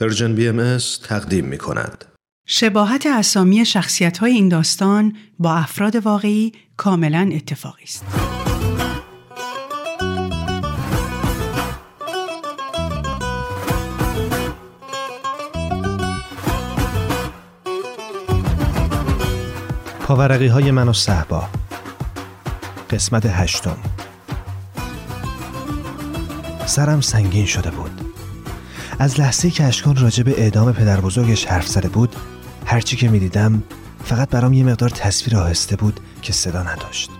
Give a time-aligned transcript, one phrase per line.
[0.00, 2.04] پرژن بی ام تقدیم می کند.
[2.46, 8.04] شباهت اسامی شخصیت های این داستان با افراد واقعی کاملا اتفاقی است.
[20.00, 21.48] پاورقی های من و صحبا
[22.90, 23.76] قسمت هشتم
[26.66, 28.07] سرم سنگین شده بود
[29.00, 32.16] از لحظه که اشکان راجع به اعدام پدر بزرگش حرف زده بود
[32.66, 33.62] هرچی که می‌دیدم
[34.04, 37.10] فقط برام یه مقدار تصویر آهسته بود که صدا نداشت.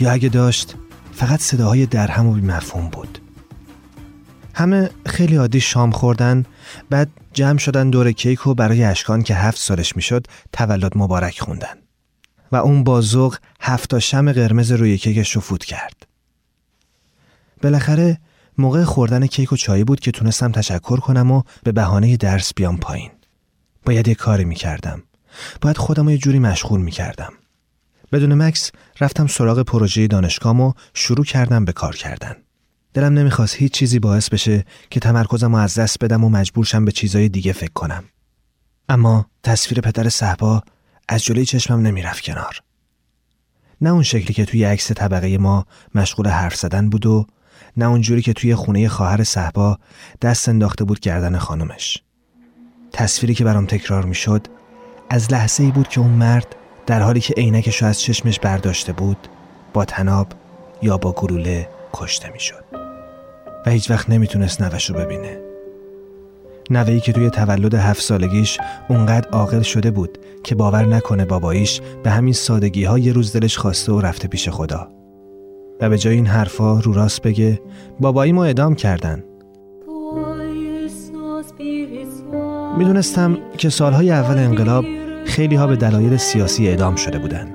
[0.00, 0.74] یا اگه داشت
[1.12, 3.18] فقط صداهای درهم و بیمفهوم بود.
[4.54, 6.44] همه خیلی عادی شام خوردن
[6.90, 11.74] بعد جمع شدن دور کیک و برای اشکان که هفت سالش می‌شد تولد مبارک خوندن.
[12.52, 16.06] و اون با ذوق هفت شم قرمز روی کیکش رو فوت کرد.
[17.62, 18.18] بالاخره
[18.58, 22.76] موقع خوردن کیک و چایی بود که تونستم تشکر کنم و به بهانه درس بیام
[22.76, 23.10] پایین.
[23.84, 25.02] باید یه کاری می‌کردم.
[25.60, 27.32] باید خودم یه جوری مشغول می‌کردم.
[28.12, 32.36] بدون مکس رفتم سراغ پروژه دانشگاهم و شروع کردم به کار کردن.
[32.94, 36.84] دلم نمی‌خواست هیچ چیزی باعث بشه که تمرکزم رو از دست بدم و مجبور شم
[36.84, 38.04] به چیزای دیگه فکر کنم.
[38.88, 40.62] اما تصویر پدر صحبا
[41.08, 42.62] از جلوی چشمم نمی‌رفت کنار.
[43.80, 47.26] نه اون شکلی که توی عکس طبقه ما مشغول حرف زدن بود و
[47.76, 49.78] نه اونجوری که توی خونه خواهر صحبا
[50.22, 52.02] دست انداخته بود گردن خانمش.
[52.92, 54.46] تصویری که برام تکرار می‌شد
[55.10, 59.28] از لحظه ای بود که اون مرد در حالی که عینکش از چشمش برداشته بود
[59.72, 60.28] با تناب
[60.82, 62.64] یا با گلوله کشته می‌شد.
[63.66, 65.40] و هیچ وقت نمی‌تونست نوش رو ببینه.
[66.70, 68.58] نوهی که توی تولد هفت سالگیش
[68.88, 73.58] اونقدر عاقل شده بود که باور نکنه باباییش به همین سادگی ها یه روز دلش
[73.58, 74.88] خواسته و رفته پیش خدا.
[75.80, 77.60] و به جای این حرفا رو راست بگه
[78.00, 79.24] بابایی ما ادام کردن.
[82.78, 84.84] می‌دونستم که سالهای اول انقلاب
[85.24, 87.54] خیلی ها به دلایل سیاسی اعدام شده بودن.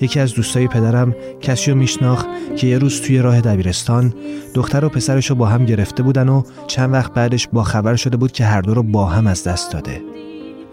[0.00, 4.14] یکی از دوستای پدرم کسی رو میشناخت که یه روز توی راه دبیرستان
[4.54, 8.16] دختر و پسرش رو با هم گرفته بودن و چند وقت بعدش با خبر شده
[8.16, 10.02] بود که هر دو رو با هم از دست داده.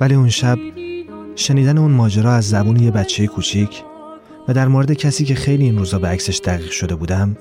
[0.02, 0.58] ولی اون شب
[1.36, 3.84] شنیدن اون ماجرا از زبون یه بچه کوچیک
[4.48, 7.38] و در مورد کسی که خیلی این روزا به عکسش دقیق شده بودم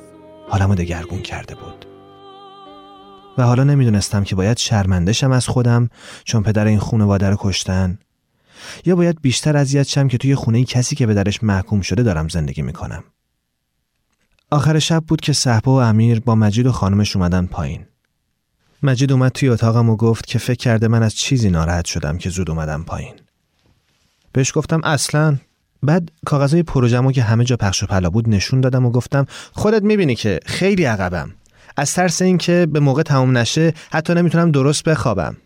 [0.49, 1.87] حالمو دگرگون کرده بود.
[3.39, 5.89] و حالا نمی‌دونستم که باید شرمندشم از خودم
[6.25, 7.99] چون پدر این خانواده رو کشتن
[8.85, 12.29] یا باید بیشتر اذیت شم که توی خونه کسی که به درش محکوم شده دارم
[12.29, 13.05] زندگی می‌کنم.
[14.51, 17.87] آخر شب بود که صحبا و امیر با مجید و خانمش اومدن پایین.
[18.83, 22.31] مجید اومد توی اتاقم و گفت که فکر کرده من از چیزی ناراحت شدم که
[22.31, 23.15] زود اومدم پایین.
[24.33, 25.37] بهش گفتم اصلا
[25.83, 29.83] بعد کاغذهای پروژمو که همه جا پخش و پلا بود نشون دادم و گفتم خودت
[29.83, 31.35] می‌بینی که خیلی عقبم.
[31.77, 35.37] از ترس اینکه به موقع تموم نشه حتی نمی‌تونم درست بخوابم.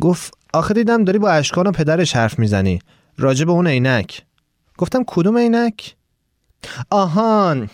[0.00, 2.78] گفت آخه دیدم داری با اشکان و پدرش حرف می‌زنی.
[3.18, 4.22] راجع به اون عینک.
[4.78, 5.94] گفتم کدوم عینک؟
[6.90, 7.70] آهان.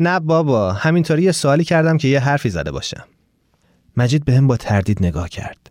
[0.00, 3.04] نه بابا همینطوری یه سوالی کردم که یه حرفی زده باشم
[3.96, 5.70] مجید به با تردید نگاه کرد.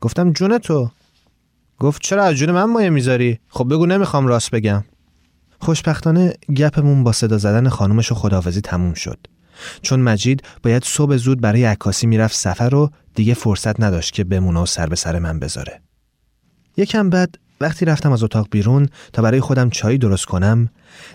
[0.00, 0.90] گفتم جون تو؟
[1.80, 4.84] گفت چرا از جون من مایه می‌ذاری؟ خب بگو نمی‌خوام راست بگم.
[5.60, 9.18] خوشبختانه گپمون با صدا زدن خانومش و خداحافظی تموم شد.
[9.82, 14.60] چون مجید باید صبح زود برای عکاسی می‌رفت سفر و دیگه فرصت نداشت که بمونه
[14.60, 15.80] و سر به سر من بذاره.
[16.76, 20.68] یکم بعد وقتی رفتم از اتاق بیرون تا برای خودم چای درست کنم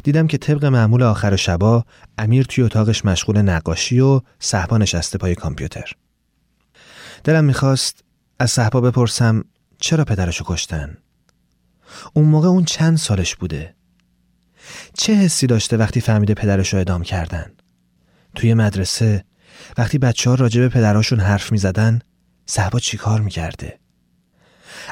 [0.03, 1.85] دیدم که طبق معمول آخر شبا
[2.17, 5.91] امیر توی اتاقش مشغول نقاشی و صحبا نشسته پای کامپیوتر.
[7.23, 8.03] دلم می‌خواست
[8.39, 9.43] از صحبا بپرسم
[9.80, 10.97] چرا پدرشو کشتن؟
[12.13, 13.75] اون موقع اون چند سالش بوده؟
[14.94, 17.52] چه حسی داشته وقتی فهمیده پدرشو ادام کردن؟
[18.36, 19.25] توی مدرسه
[19.78, 22.00] وقتی بچه ها راجع به پدراشون حرف می زدن
[22.46, 23.80] صحبا چی کار می کرده؟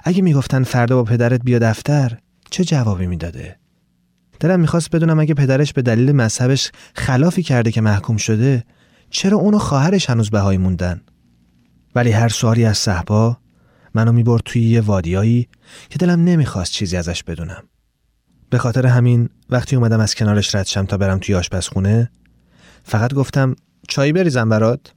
[0.04, 2.18] اگه می‌گفتن فردا با پدرت بیا دفتر
[2.52, 3.60] چه جوابی می‌داده؟
[4.40, 8.64] دلم می‌خواست بدونم اگه پدرش به دلیل مذهبش خلافی کرده که محکوم شده
[9.10, 11.02] چرا اونو خواهرش هنوز بهایی موندن؟
[11.96, 13.38] ولی هر سوالی از صحبا
[13.93, 15.47] منو می‌برد توی یه وادیایی
[15.90, 17.63] که دلم نمی‌خواست چیزی ازش بدونم.
[18.49, 22.11] به خاطر همین وقتی اومدم از کنارش رد شم تا برم توی آشپزخونه
[22.84, 23.55] فقط گفتم
[23.87, 24.93] چایی بریزم برات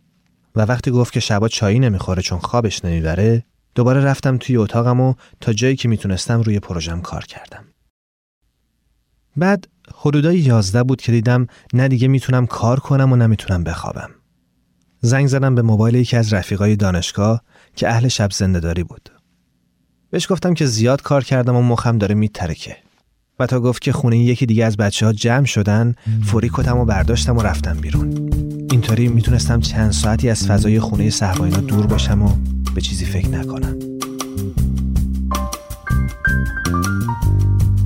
[0.54, 3.44] و وقتی گفت که شبا چایی نمی‌خوره چون خوابش نمی‌بره
[3.74, 7.64] دوباره رفتم توی اتاقم و تا جایی که می‌تونستم روی پروژم کار کردم.
[9.36, 14.10] بعد حدودای یازده بود که دیدم نه دیگه می‌تونم کار کنم و نمی‌تونم بخوابم.
[15.00, 17.42] زنگ زدم به موبایل یکی از رفیقای دانشگاه
[17.76, 19.10] که اهل شب زندهداری بود.
[20.10, 22.76] بهش گفتم که زیاد کار کردم و مخم داره میترکه.
[23.38, 25.94] و تا گفت که خونه یکی دیگه از بچه ها جمع شدن
[26.24, 28.30] فوری کتم و برداشتم و رفتم بیرون.
[28.70, 32.28] اینطوری می‌تونستم چند ساعتی از فضای خونه صحباینا دور باشم و
[32.74, 33.76] به چیزی فکر نکنم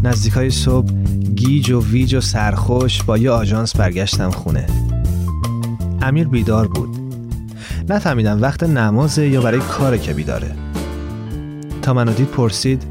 [0.02, 0.92] نزدیکای صبح
[1.34, 4.66] گیج و ویج و سرخوش با یه آژانس برگشتم خونه
[6.02, 6.89] امیر بیدار بود
[7.90, 10.50] نفهمیدم وقت نمازه یا برای کاره که بیداره
[11.82, 12.82] تا منو دید پرسید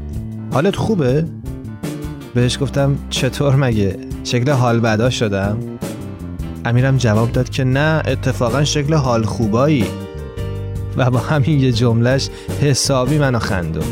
[0.52, 1.24] حالت خوبه؟
[2.34, 5.58] بهش گفتم چطور مگه؟ شکل حال بدا شدم؟
[6.64, 9.86] امیرم جواب داد که نه اتفاقا شکل حال خوبایی
[10.96, 12.28] و با همین یه جملش
[12.60, 13.84] حسابی منو خندون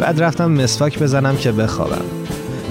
[0.00, 2.23] بعد رفتم مسواک بزنم که بخوابم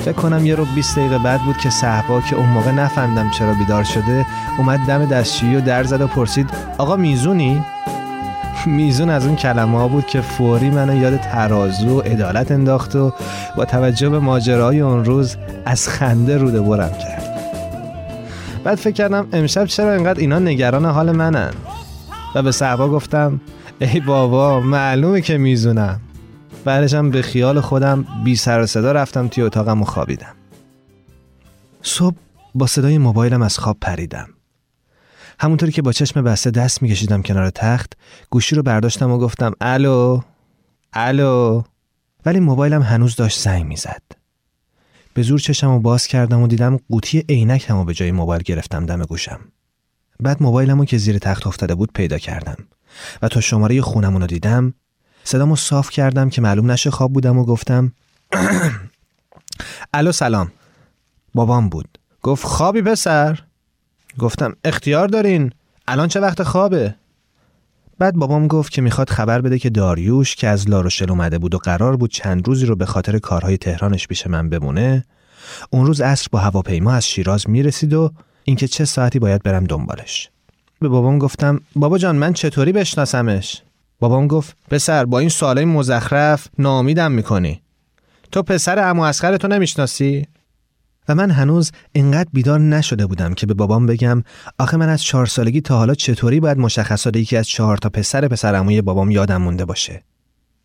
[0.03, 3.53] فکر کنم یه رو 20 دقیقه بعد بود که صحبا که اون موقع نفهمیدم چرا
[3.53, 4.25] بیدار شده
[4.57, 7.63] اومد دم دستشویی و در زد و پرسید آقا میزونی؟
[8.65, 13.13] میزون از اون کلمه ها بود که فوری منو یاد ترازو و عدالت انداخت و
[13.57, 17.33] با توجه به ماجرای اون روز از خنده روده برم کرد.
[18.63, 21.53] بعد فکر کردم امشب چرا انقدر اینا نگران حال منن؟
[22.35, 23.41] و به صحبا گفتم
[23.79, 25.99] ای بابا معلومه که میزونم.
[26.65, 30.35] بعدشم به خیال خودم بی سر و صدا رفتم توی اتاقم و خوابیدم.
[31.81, 32.15] صبح
[32.55, 34.29] با صدای موبایلم از خواب پریدم.
[35.39, 37.93] همونطوری که با چشم بسته دست میکشیدم کنار تخت
[38.29, 40.21] گوشی رو برداشتم و گفتم الو؟
[40.93, 41.61] الو؟
[42.25, 44.01] ولی موبایلم هنوز داشت زنگ می‌زد.
[45.13, 48.85] به زور چشم رو باز کردم و دیدم قوطی عینک همو به جای موبایل گرفتم
[48.85, 49.39] دم گوشم.
[50.19, 52.57] بعد موبایلمو که زیر تخت افتاده بود پیدا کردم
[53.21, 54.73] و تا شماره خونمون رو دیدم
[55.23, 57.91] صدامو صاف کردم که معلوم نشه خواب بودم و گفتم
[59.93, 60.51] الو سلام.
[61.33, 61.97] بابام بود.
[62.21, 63.39] گفت خوابی پسر؟
[64.19, 65.51] گفتم اختیار دارین.
[65.87, 66.95] الان چه وقت خوابه؟
[67.99, 71.57] بعد بابام گفت که می‌خواد خبر بده که داریوش که از لاروشل اومده بود و
[71.57, 75.05] قرار بود چند روزی رو به خاطر کارهای تهرانش پیش من بمونه
[75.69, 78.11] اون روز عصر با هواپیما از شیراز می‌رسید و
[78.43, 80.29] اینکه چه ساعتی باید برم دنبالش.
[80.79, 83.61] به بابام گفتم بابا جان من چطوری بشناسمش؟
[84.03, 87.61] بابام گفت پسر با این سوالای مزخرف ناامیدم می‌کنی.
[88.31, 90.27] تو پسر عمو اسخر تو نمی‌شناسی؟
[91.07, 94.23] و من هنوز انقدر بیدار نشده بودم که به بابام بگم
[94.59, 98.27] آخه من از چهار سالگی تا حالا چطوری باید مشخصات یکی از چهار تا پسر
[98.27, 100.03] پسر عموی بابام یادم مونده باشه؟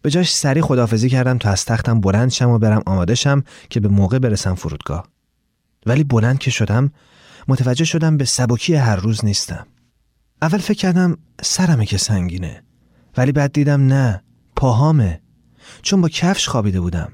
[0.02, 3.81] به جاش سری خدافزی کردم تا از تختم بلند شم و برم آماده شم که
[3.81, 5.08] به موقع برسم فرودگاه.
[5.87, 6.93] ولی بلند که شدم
[7.49, 9.67] متوجه شدم به سبکی هر روز نیستم.
[10.43, 12.62] اول فکر کردم سرمه که سنگینه.
[13.18, 14.22] ولی بعد دیدم نه
[14.56, 15.20] پاهامه.
[15.82, 17.12] چون با کفش خوابیده بودم.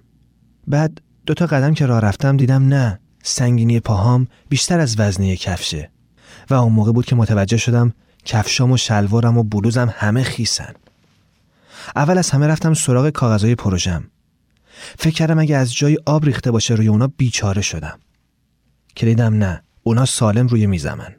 [0.67, 5.91] بعد دو تا قدم که راه رفتم دیدم نه سنگینی پاهام بیشتر از وزنی کفشه.
[6.51, 7.93] و اون موقع بود که متوجه شدم
[8.25, 10.73] کفشام و شلوارم و بلوزم همه خیسن.
[11.97, 14.05] اول از همه رفتم سراغ کاغذهای پروژم.
[14.99, 17.99] فکر کردم اگه از جای آب ریخته باشه روی اونا بیچاره شدم.
[18.95, 21.15] که نه اونا سالم روی میزمن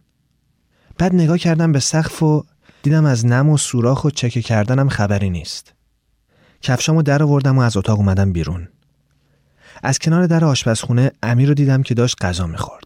[0.98, 2.44] بعد نگاه کردم به سقف و
[2.86, 5.74] دیدم از نم و سوراخ و چکه کردنم خبری نیست.
[6.62, 8.68] کفشامو در آوردم و از اتاق اومدم بیرون.
[9.84, 12.84] از کنار در آشپزخونه امیر رو دیدم که داشت غذا می‌خورد.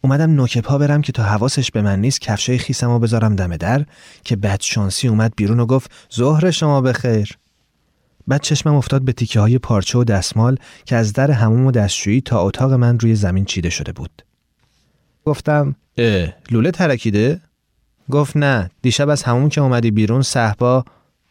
[0.00, 3.56] اومدم نوک پا برم که تا حواسش به من نیست کفشای خیسم و بذارم دم
[3.56, 3.86] در
[4.24, 7.38] که بد شانسی اومد بیرون و گفت ظهر شما بخیر.
[8.26, 12.20] بعد چشمم افتاد به تیکه های پارچه و دستمال که از در هموم و دستشویی
[12.20, 14.22] تا اتاق من روی زمین چیده شده بود.
[15.24, 17.47] گفتم اه لوله ترکیده؟
[18.10, 20.84] گفت نه دیشب از همون که اومدی بیرون صحبا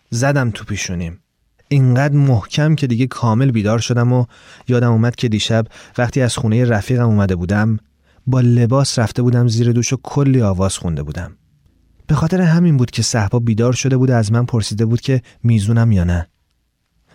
[0.10, 1.20] زدم تو پیشونیم.
[1.68, 4.26] اینقدر محکم که دیگه کامل بیدار شدم و
[4.68, 5.66] یادم اومد که دیشب
[5.98, 7.80] وقتی از خونه رفیقم اومده بودم
[8.28, 11.32] با لباس رفته بودم زیر دوش و کلی آواز خونده بودم.
[12.08, 15.92] به خاطر همین بود که صحبا بیدار شده بود از من پرسیده بود که میزونم
[15.92, 16.28] یا نه.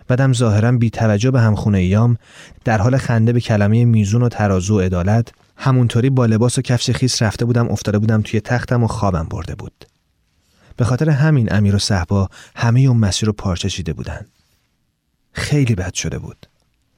[0.09, 2.17] بعدم ظاهرا بی توجه به همخونه ایام
[2.65, 6.91] در حال خنده به کلمه میزون و ترازو و عدالت همونطوری با لباس و کفش
[6.91, 9.85] خیس رفته بودم افتاده بودم توی تختم و خوابم برده بود.
[10.77, 14.27] به خاطر همین امیر و صحبا همه اون مسیر رو پارچه چیده بودن.
[15.33, 16.47] خیلی بد شده بود.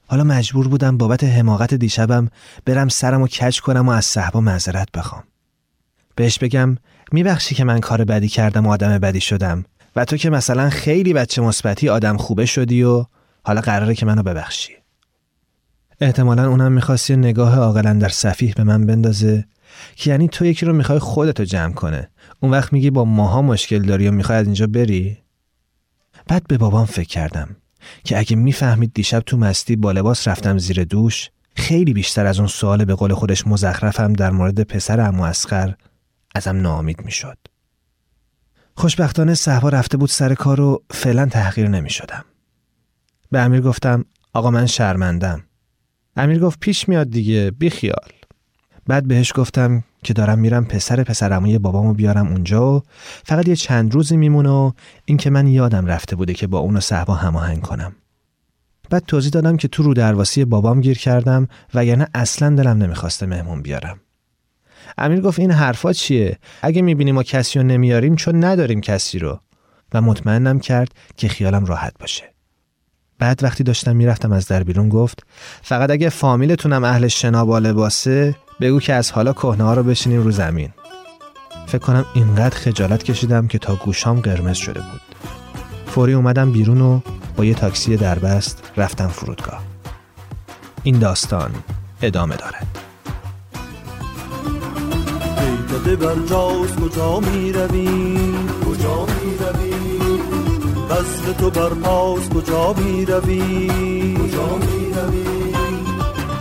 [0.07, 2.29] حالا مجبور بودم بابت حماقت دیشبم
[2.65, 5.23] برم سرم و کج کنم و از صحبا معذرت بخوام.
[6.15, 6.77] بهش بگم
[7.11, 11.13] میبخشی که من کار بدی کردم و آدم بدی شدم و تو که مثلا خیلی
[11.13, 13.05] بچه مثبتی آدم خوبه شدی و
[13.43, 14.84] حالا قراره که منو ببخشی.
[16.01, 19.45] احتمالا اونم می‌خواست یه نگاه عاقلا در صفیح به من بندازه
[19.95, 22.09] که یعنی تو یکی رو می‌خوای خودتو جمع کنه
[22.39, 25.17] اون وقت میگی با ماها مشکل داری و می‌خوای از اینجا بری
[26.27, 27.55] بعد به بابام فکر کردم
[28.03, 32.47] که اگه می‌فهمید دیشب تو مستی با لباس رفتم زیر دوش خیلی بیشتر از اون
[32.47, 35.75] سوال به قول خودش مزخرفم در مورد پسر امو اسخر
[36.35, 37.37] ازم ناامید می‌شد.
[38.77, 42.25] خوشبختانه صحبا رفته بود سر کار و فعلا تحقیر نمی شدم.
[43.31, 45.43] به امیر گفتم آقا من شرمندم.
[46.15, 48.09] امیر گفت پیش میاد دیگه بی خیال.
[48.87, 52.83] بعد بهش گفتم که دارم میرم پسر پسرموی بابامو بیارم اونجا و
[53.23, 54.71] فقط یه چند روزی میمونه و
[55.05, 57.95] اینکه من یادم رفته بوده که با اون صحبا هماهنگ کنم.
[58.89, 63.25] بعد توضیح دادم که تو رو درواسی بابام گیر کردم و یعنی اصلا دلم نمی‌خواسته
[63.25, 63.99] مهمون بیارم.
[64.97, 69.39] امیر گفت این حرفا چیه؟ اگه می‌بینیم ما کسی رو نمیاریم چون نداریم کسی رو.
[69.93, 72.34] و مطمئنم کرد که خیالم راحت باشه.
[73.19, 75.25] بعد وقتی داشتم می‌رفتم از در بیرون گفت
[75.61, 80.23] فقط اگه فامیلتونم اهل شنا با لباسه بگو که از حالا کهنه ها رو بشینیم
[80.23, 80.69] رو زمین.
[81.67, 85.01] فکر کنم اینقدر خجالت کشیدم که تا گوشام قرمز شده بود.
[85.87, 86.99] فوری اومدم بیرون و
[87.37, 89.63] با یه تاکسی دربست رفتم فرودگاه.
[90.83, 91.51] این داستان
[92.01, 92.67] ادامه دارد.
[96.81, 97.87] کجا می روی
[98.65, 99.74] کجا می روی
[100.95, 103.67] وصل تو بر پاس کجا می روی
[104.15, 105.53] کجا می روی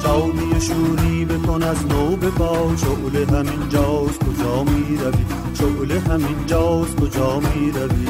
[0.05, 6.47] جامی شوری بکن از نو به با شعله همین جاز کجا می روی شعله همین
[6.47, 8.07] جاز کجا می روی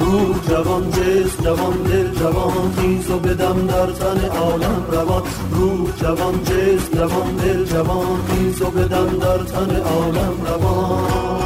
[0.00, 5.22] روح جوان جس جوان دل جوان خیز و بدم در تن عالم روان.
[5.50, 11.45] روح جوان جس جوان دل جوان خیز و بدم در تن عالم روان.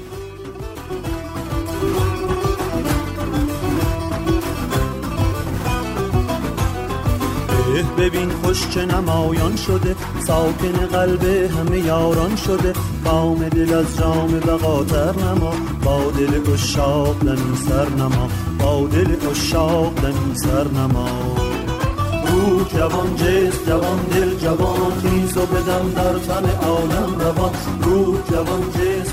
[8.13, 9.95] ببین خوش چه نمایان شده
[10.27, 12.73] ساکن قلب همه یاران شده.
[13.05, 15.53] بام دل از جام بقاتر نما
[15.83, 21.07] با دل اشاق دمی سر نما با دل اشاق دمی سر نما.
[22.27, 27.51] روح جوان جس جوان دل جوان خیز و بدم در تن عالم روان.
[27.81, 29.11] روح جوان جس